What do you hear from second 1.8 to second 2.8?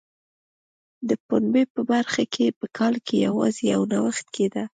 برخه کې په